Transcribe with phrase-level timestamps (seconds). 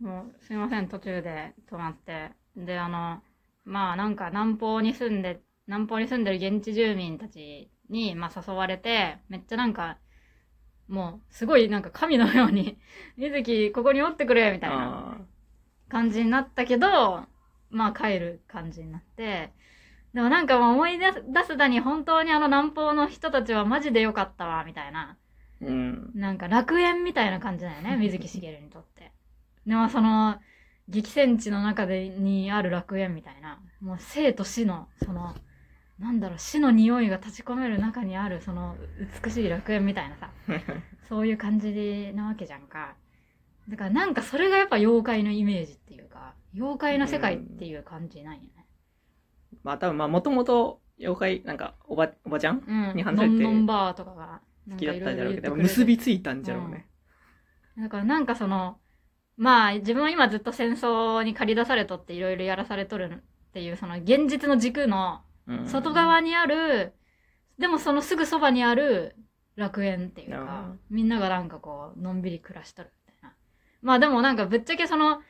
[0.00, 2.32] もう、すいません、途中で止まって。
[2.56, 3.22] で、あの、
[3.64, 9.98] まあなんか南方に住んで、南方に住んでる現地住民たちに、まあ誘われて、めっちゃなんか、
[10.88, 12.78] もう、すごいなんか神のように、
[13.16, 15.26] 水木、ここにおってくれみたいなあ
[15.88, 17.26] 感じになったけど、
[17.70, 19.52] まあ帰る感じになって、
[20.12, 25.16] でもなんかもう思い出す出すだに本当にあの南方の人たちはマジで良かったわ、みたいな。
[25.62, 26.10] ーうん。
[26.14, 29.12] なんか楽園みたいな感じだよね、水木しげるにとって。
[29.66, 30.36] でもその、
[30.88, 35.34] 激戦地の中でにある楽園みたいな、もう生と死の、その、
[35.98, 38.76] なんだろう、死の匂いが立ち込める中にある、その、
[39.24, 40.30] 美しい楽園みたいなさ、
[41.08, 42.96] そういう感じなわけじゃんか。
[43.68, 48.66] だからなんかそれがやっぱ妖怪のイメージっていうか、妖怪の世界っていう感じなんよね。
[49.62, 52.96] まあ多分まあもともと妖怪、なんかおば、おばちゃんうん。
[52.96, 54.40] に話されてノンノンバーとかが、
[54.70, 56.88] 好きだったんだろうけど、結びついたんじゃろうね。
[57.78, 58.78] だからなんかその、
[59.36, 66.94] まあ自分は今ずっと戦争に駆り出されとっていろいろやらされとるっていうその現実の軸のうん外側にある、
[67.58, 69.14] でもそのすぐそばにある
[69.56, 73.36] 楽園っていうか、みんながなんかこう、のんびり暮らしとるみたいな。
[73.82, 75.20] まあでもなんかぶっちゃけその、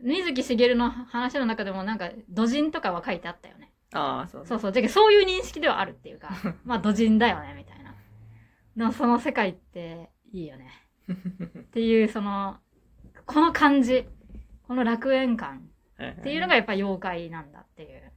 [0.00, 3.72] 水木しげるの話の中でもなんか、土人とかは書いてあったよね。
[3.92, 4.72] ああ、そうそうそう。
[4.72, 6.30] じゃけそういう認識ではあるっていうか、
[6.64, 7.94] まあ土人だよね、みたいな。
[8.76, 10.70] でもその世界っていいよね。
[11.08, 12.58] っていう、その、
[13.26, 14.06] この感じ、
[14.66, 15.68] この楽園感
[16.02, 18.12] っていうのがやっぱ妖怪なんだっていう。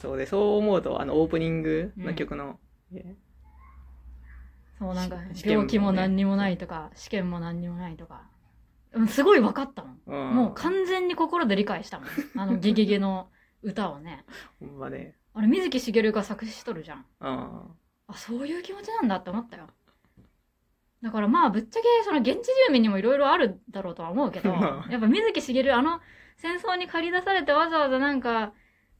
[0.00, 2.58] そうで、そう思うと、あの、オープニングの曲の、
[2.92, 3.16] え？
[4.78, 8.22] そう、なんか、病気も何にもないとか、試験も何にもないとか。
[8.92, 10.00] うんすごい分かったもん。
[10.06, 12.08] うんもう完全に心で理解したもん。
[12.36, 13.28] あの、ゲゲゲの
[13.62, 14.24] 歌をね。
[14.60, 15.16] ほんまね。
[15.34, 17.06] あれ、水木しげるが作詞しとるじゃん。
[17.20, 17.66] あ
[18.08, 19.66] あ、そういう気持ちなんだって思ったよ。
[21.02, 26.00] だからまあ、ぶっちゃけ、その現地住民にもいろいろあるだろうとは思うけど、 まあやっぱ水木しげる、あの、
[26.36, 28.52] 戦争に駆り出されてわざわざなんか、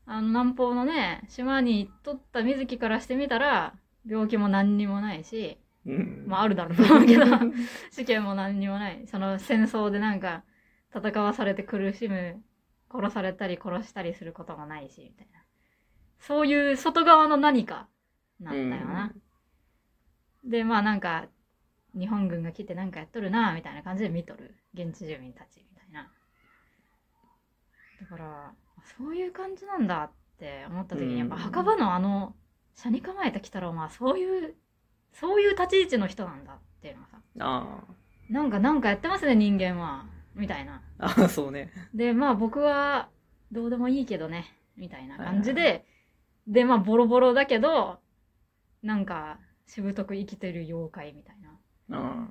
[0.06, 3.74] あの、南方のね、島に行っとった水木からしてみたら、
[4.06, 6.24] 病気も何にもないし、うん。
[6.26, 7.24] まああるだろうと思うけど、
[7.90, 9.06] 試験も何にもない。
[9.06, 10.44] その戦争でなんか、
[10.94, 12.42] 戦わされて苦しむ、
[12.90, 15.42] 殺されたり殺したりすることもないし、みたいな。
[16.18, 17.88] そういう外側の何か、
[18.40, 19.12] なんだよな。
[20.44, 21.26] で、まあなんか、
[21.98, 24.54] 日本軍が来てなんかやっとるな、みたいな感じで見とる。
[24.74, 26.10] 現地住民たち、みたいな。
[28.00, 28.52] だから、
[28.98, 32.34] そういう感じなんだって思った時に、やっぱうん墓場のあの、
[32.74, 34.54] 車に構えた鬼太郎はそういう、
[35.12, 37.84] そういう立ち位置の人なんだっていうのがさ、あ
[38.28, 40.06] なんかなんかやってますね、人間は。
[40.34, 40.82] みたいな。
[40.98, 41.28] あ。
[41.28, 41.72] そうね。
[41.94, 43.08] で、まあ僕は
[43.50, 45.84] どうでもいいけどね、みたいな感じで、はい
[46.46, 47.98] で、まあボロボロだけど、
[48.82, 51.45] なんか、しぶとく生きてる妖怪みたいな。
[51.90, 52.28] あ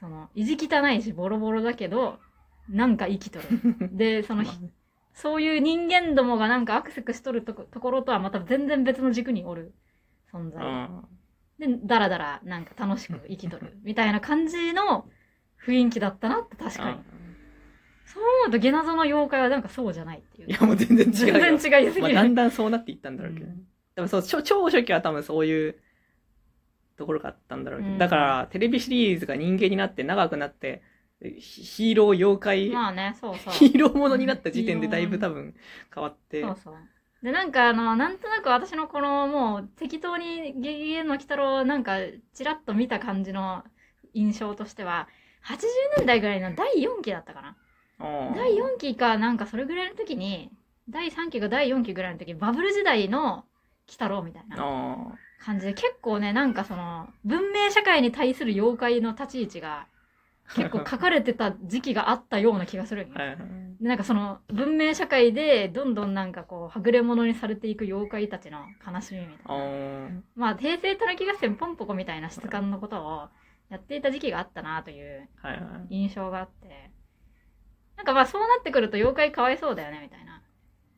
[0.00, 2.18] その、意地汚いしボロボロだけど、
[2.68, 3.46] なんか生きとる。
[3.96, 4.72] で、その、まあね
[5.14, 9.74] そういう人間どもがなんかアクセスしとるとこところとはまた全然別の軸におる
[10.32, 10.62] 存在。
[10.64, 11.02] あ
[11.58, 13.78] で、だらだらなんか楽しく生きとる。
[13.84, 15.06] みたいな感じの
[15.64, 16.84] 雰囲気だったなって確あ。
[16.84, 16.98] かに。
[18.06, 20.48] そう思うとゲナゾの妖怪はなんかそうじゃないっていう。
[20.48, 21.40] いや、もう全然違うよ。
[21.40, 22.14] 全然違いすぎまあ、る。
[22.14, 23.46] だんだんそうなっていったんだろうけど。
[23.46, 25.76] うんでもそう、超超初期は多分そういう
[26.96, 27.92] ところがあったんだろうけど。
[27.92, 30.82] うんだから、テレビシリーズが人間になって長くなって、
[31.20, 33.54] ヒヒーロー妖怪、まあね、そうそう。
[33.54, 35.54] ヒーローものになった時点でだいぶ多分
[35.94, 36.42] 変わって。
[36.42, 36.74] そうそう。
[37.22, 41.98] で、なんかあの、なんとなく私のこのもう適当にゲゲゲの鬼太郎をなんか
[42.34, 43.64] チラッと見た感じの
[44.14, 45.08] 印象としては、
[45.44, 47.56] 80年代ぐらいの第4期だったかな。
[48.34, 50.50] 第4期かなんかそれぐらいの時に、
[50.88, 55.12] 第3期か第4期ぐらいの時にバブル時代の鬼太郎みたいなあ
[55.44, 59.86] 感じで結構ね、なんかその文明社会に対する妖怪の立ち位置が
[60.54, 63.22] 結構書かれてた時期があったような気がするんよあ。
[63.22, 63.38] はいはい。
[63.80, 69.64] でなんかその文明社会でどんどんなんかこうはぐれ者にされていく妖怪たちの悲しみみたいあな。
[70.08, 73.28] ーまあ平成たぬき合戦ポンポコみたいな質感のことを
[73.70, 75.60] やっていた時期があったなというはいは
[75.90, 75.94] い。
[75.94, 76.90] 印象があって。
[77.96, 80.42] なんかまあそうなってくると妖怪かわいそうだよねみたいな。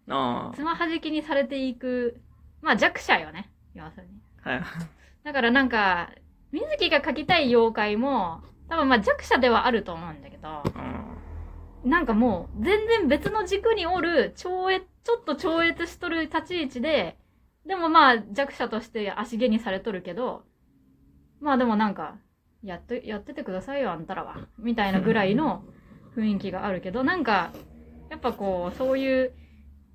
[0.09, 2.21] あつまはじきにされていく、
[2.63, 3.51] まあ弱者よね。
[3.75, 4.24] 要するに。
[4.45, 4.49] あ。
[4.51, 4.67] はいはい。
[5.25, 6.11] だからなんか、
[6.53, 10.63] 水木が描きたい妖怪も、多分まあ弱者ではあると思うんだけど、あ
[11.85, 17.19] なんかもう、全然別の軸におる、超越、ちょっと超越しとる立ち位置で、
[17.67, 20.45] でもまあ弱者として足毛にされとるけど、
[21.41, 22.17] まあでもなんか、
[22.63, 24.37] やって、やっててくださいよ、あんたらは。
[24.59, 25.63] みたいなぐらいの
[26.17, 27.53] 雰囲気があるけど、なんか、
[28.09, 29.33] やっぱこう、そういう、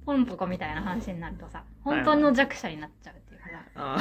[0.05, 3.18] ポンポコみたいな話になるとさ、本当の弱者になっちゃう
[3.75, 3.97] あ。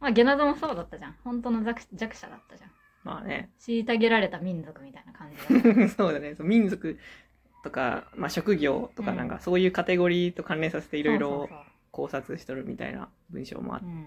[0.00, 1.16] まあゲナゾもそうだったじゃん。
[1.24, 2.70] 本当の弱弱者だったじゃん。
[3.04, 3.50] まあね。
[3.60, 6.34] 虐げられた民族みたいな感じ そうだね。
[6.34, 6.98] そう民族
[7.62, 11.58] とか、まあ職業とかうんなんかそういうカテゴリーと関連させていろいろそうそう
[11.92, 14.06] 考察しとるみたいな文章もあそううん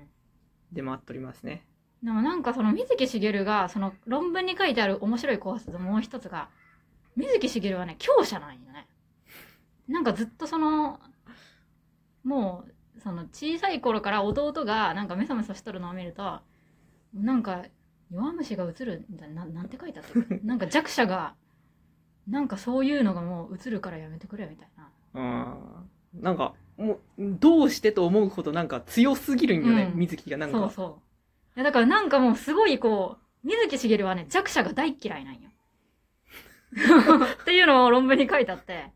[0.72, 1.66] 出回っておりますね。
[2.04, 6.50] でもなんかその水木しげるがその論文に書いてある面白い考察のもう一つが
[7.16, 8.88] 水木しげるはね強者なんよね
[9.88, 11.00] なんかずっとその
[12.24, 16.40] もうその小さい頃から弟がなんかメソメソしとるのを見ると
[17.14, 17.66] なんか
[18.12, 20.40] 弱虫が映るみたいなななんて書いてあったっけ？
[20.46, 21.36] なんか弱者が
[22.28, 24.90] なんかそういうのがもう映るからやめてくれみたいな。
[26.16, 26.22] うん。
[26.22, 30.00] なんか、もう、どうしてと思うほどなんか強すぎるんよね、うん。
[30.00, 30.58] 水木がなんか。
[30.58, 30.86] そうそ
[31.56, 31.60] う。
[31.60, 35.50] いやだからなんかもうすごいこう水木しげるはね弱者が大嫌いなんよ。
[37.42, 38.92] っていうのを論文に書いてあって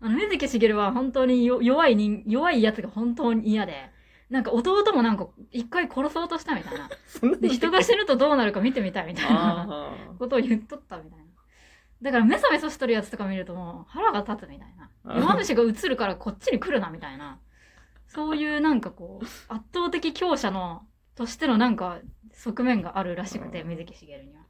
[0.00, 3.90] あの水木しげるは本当によ弱い人弱いやつが本当に嫌で
[4.30, 6.88] なんか弟もなんか一回殺そうとしたみたいな。
[7.40, 11.24] で人が死ぬとどうなるか見てみたいみたいなあことを言っとったみたいな。
[12.02, 14.90] だからメソメソしとるやつとか見るともう腹が立つみたいな。
[15.18, 17.38] 弱虫が映るからこっちに来るなみたいな。
[18.06, 21.98] そういうなんかこう圧倒的強者のとしてのなんか
[22.32, 23.68] 側面があるらしくてうん。
[23.68, 24.42] 水木しげるには。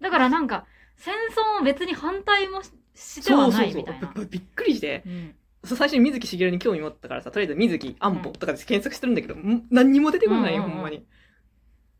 [0.00, 0.64] だからなんか
[0.98, 1.14] 戦
[1.58, 3.72] 争を別に反対もししてはそうそうそう。
[3.72, 5.34] ないみたいなびびっくりして、うん。
[5.64, 10.76] そう最初に水木しげるに興味持ったからさ、とりあえず水木安保とかで検索してるんだけど、ん何にも出てこないよ、うんうんうん。
[10.76, 11.06] ほんまに。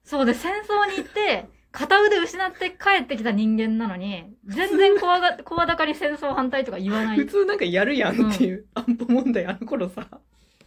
[0.05, 7.17] そうで戦争に行って片腕失って帰ってきた人間なのに全然声が声高に戦争反対とか言わない。
[7.19, 10.09] 普通なんかやるやんっていう、安保問題あの頃さ、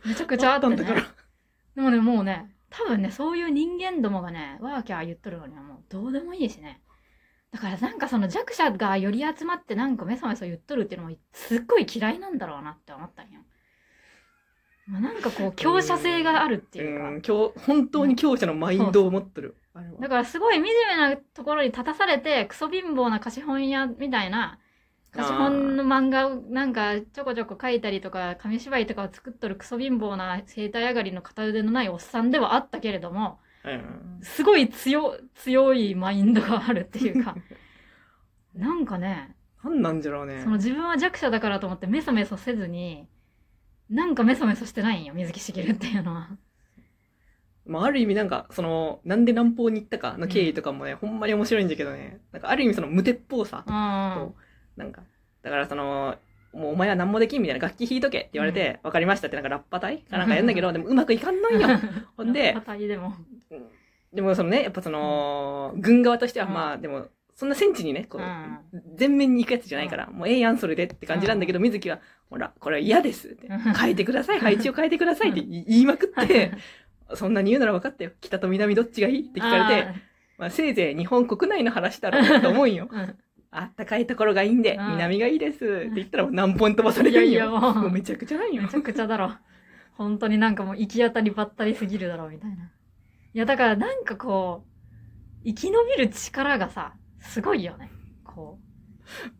[0.05, 0.75] めちゃくちゃあってね。
[0.75, 1.01] んだから。
[1.75, 6.81] でもね、もうね、多分ね、そういう人間どもがね、ワーキャー言っとるのにはもうどうでもいいしね。
[7.51, 13.41] だからなんかその弱者がより集まってなんかメソメソ言っとるっていうのもすっごい嫌いなんだろうなって思ったんよ。
[14.87, 17.09] まあ、なんかこう強者性があるっていうか。
[17.09, 19.55] うん、今日、本当に強者のマインドを持ってる。
[19.73, 24.59] あれはだからすごい惨めなところに立たされてクソ貧乏な貸本屋みたいな
[25.11, 33.50] 貸本の漫画をなんかちょこちょこ書いたりとか紙芝居とかを作っとるクソ貧乏な生体上がりの片腕のないおっさんではあったけれどもうん
[34.21, 37.35] すごい強強いマインドがあるっていうか
[38.55, 40.49] なんかねなんなんじゃろうねそ。
[40.49, 43.07] の自分は弱者だからと思ってメソメソせずに
[43.89, 46.29] なんかメソメソしてないんよ水木しげるっていうのは。
[47.65, 54.35] まあ、ある意味なんか、その、なんで南方に行ったかの経緯とかもね、ほんまに面白いんだけどね、なんかある意味その無鉄砲さうんうんと、
[54.77, 55.03] なんか、
[55.43, 56.17] だからその、
[56.53, 61.67] もうお前は何もできんみたいな楽器弾いとけって言われて、わかりましたってなんかラッパ隊かなんかやんだけど、でもうまくいかんのんよ。
[62.17, 63.13] ほんでパタイでも。
[64.13, 71.99] でもそのね、やっぱその、軍側としてはうんまあ、でも、そんな戦地にね、こうう、全面に行くやつじゃないから、もうええやん、それでって感じなんだけど、水木は、
[72.29, 73.59] ほら、これは嫌ですってうん。
[73.59, 76.51] 変えてください、 配置を変えてくださいって言いまくって、
[77.15, 78.11] そんなに言うなら分かったよ。
[78.19, 79.87] 北と南どっちがいいって聞かれて、
[80.37, 82.89] まあ、せいぜい日本国内の話だろうと思うんよ。
[83.51, 87.29] あったかいところがいいんで、うん南がいいですって言ったらもう何本飛ばされるんよ。
[87.29, 88.69] いやいやもうもうめちゃくちゃなんよめ。
[88.69, 89.33] ちゃくちゃだろ。
[89.93, 92.71] 本当になんかもう行き当たりばったりすぎるだろ、みたいな。
[93.33, 97.89] いや、だからなんかこう、生き延びる力がさ、すごいよね。
[98.23, 98.59] こ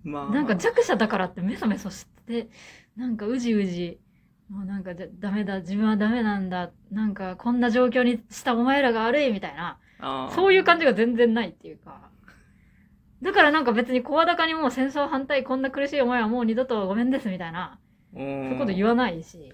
[0.04, 0.32] まう。
[0.32, 2.50] なんか弱者だからってメソメソして、
[2.96, 4.00] なんかうじうじ、
[4.50, 9.80] もうなんかじゃダメだ、自分はダメなんだ、なんかこんな状況にしたお前らが悪いみたいな、
[10.36, 12.10] そういう感じが全然ないっていうか。
[13.22, 17.80] だからなんか別に声高にもう戦争反対こんな苦しい思いはもう二度とごめんですみたいな、
[18.14, 19.54] そういうこと言わないし。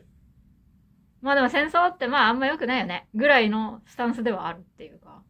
[1.22, 3.08] まあでも戦争ってまああんま良くないよね。
[3.16, 5.22] ぐらいのスタンスではあるっていうか。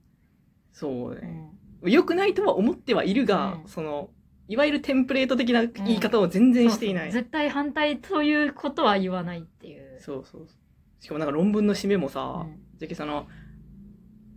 [0.71, 1.51] そうね。
[1.81, 1.91] うん。
[1.91, 4.09] 良くないとは思ってはいるが、うんその、
[4.47, 7.03] いわゆるテンプレート的な言い方を全然していない。
[7.05, 9.99] そうそう絶対反対ということは言わないっていう。
[9.99, 11.03] そうそうそう。
[11.03, 12.45] しかもなんか論文の締めもさ、
[12.77, 13.27] じゃけその、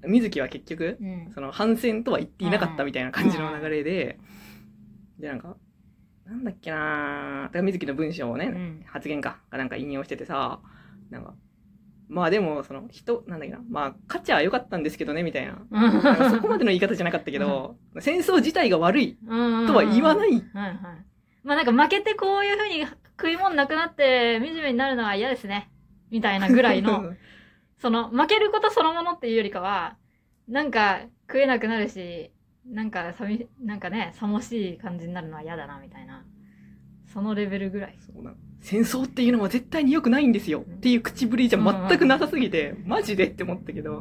[0.06, 1.26] 水木は結局、うん。
[1.26, 1.32] うん。
[1.32, 4.18] その反戦とは言っていなかったみたいな感じの流れで、
[5.18, 5.56] で、なんか、
[6.26, 8.82] なんだっけなーだから水木の文章をね、うん。
[8.86, 10.60] 発言か、がなんか引用しててさ、
[11.10, 11.34] なんか、
[12.08, 15.58] まあでも、その人、なんだっけな、まあ、価値は良かったんですけどね、みたいな。
[15.70, 19.66] なんかそこまでの言い方じゃなかったけど、戦争自体が悪いうん。
[19.66, 20.30] とは言わない。
[20.30, 20.76] はいはい。
[21.44, 22.86] まあなんか負けてこういうふうに
[23.18, 25.70] 食い物なくなって惨めになるのは嫌ですね。
[26.10, 27.14] みたいなぐらいの、
[27.78, 29.96] その負けることそのものっていうよりかは、
[30.48, 32.32] なんか食えなくなるし、
[32.66, 36.24] なんか寂、なんかね、寂しい感じになるのは嫌だな、みたいな。
[37.06, 37.96] そのレベルぐらい。
[38.00, 43.90] そうなの戦争っていうのは絶対に良くないんですよっていう口ぶりじゃ全くなさすぎて、マジでって思ったけど。
[43.92, 43.94] い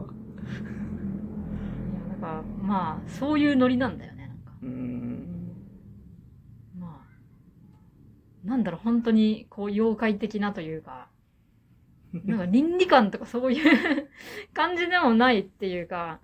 [1.95, 4.53] や、だから、まあ、そういうノリなんだよね、なんか。
[4.61, 5.51] うーん。
[6.77, 7.05] ま
[8.45, 11.07] あ、なんだろう、本当に、こう、妖怪的なというか、
[12.25, 14.09] なんか倫理観とかそういう
[14.53, 16.19] 感じでもないっていうか、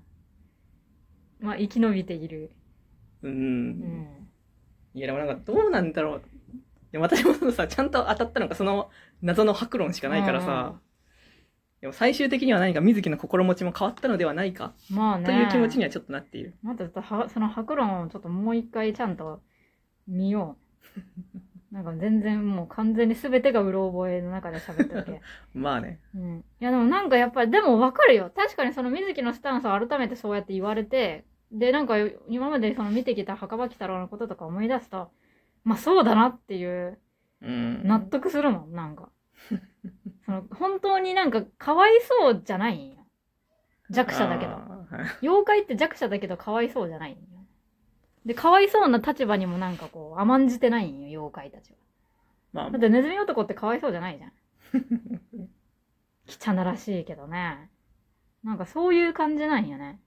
[1.39, 2.51] まあ、生き延びている
[3.21, 3.29] う。
[3.29, 4.27] うんん。
[4.93, 6.21] いや、でもなんかどうなんだろう。
[6.95, 8.89] でも私もそのさ、ちゃんと当たったのがその
[9.21, 10.75] 謎の白論しかないからさ、
[11.81, 15.25] でも最終的には何か水木の心持ちも変わったのではないか、まあね。
[15.25, 16.53] という気持ちにはちょっとなっている。
[16.63, 19.41] またちょっとは、その白論をちょっともう一回ちゃんと
[20.07, 20.55] 見よ
[21.71, 21.75] う。
[21.75, 25.21] なんか全然もう完全に全てがうろ覚えの中で喋ってるけ。
[25.53, 25.99] まあね。
[26.15, 26.45] うん。
[26.61, 28.31] いやでもなんかやっぱり、でもわかるよ。
[28.33, 31.95] 確かにその水木のスタンスを改めてそうやって言われて、で、なんか
[32.29, 35.11] 今までその見てきた墓場鬼太郎のこととか思い出すと、
[35.65, 36.97] まあそうだなっていう、
[37.41, 37.81] うん。
[37.85, 39.09] 納得するもん、なんか。
[40.25, 43.05] その、本当になんかかわいそうじゃないんよ。
[43.89, 44.57] 弱者だけど。
[45.21, 47.19] 妖怪って弱者だけどかわいそうじゃないんよ。
[48.25, 51.77] で、かわいそうな立場にもなんかこう、甘んじてないんよ、妖怪たちは。
[52.53, 54.31] まあだってネズミ男ってかわいそうじゃないじゃん。
[56.57, 57.69] 汚らしいけどね。
[58.43, 59.99] なんかそういう感じなんよね。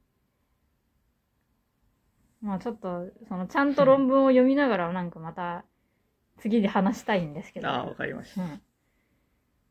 [2.41, 5.65] まあちょっと、そのちゃんと論文を読みながらなんかまた
[6.39, 7.69] 次で話したいんですけど。
[7.69, 8.43] ああ、わかりました。
[8.43, 8.63] うん。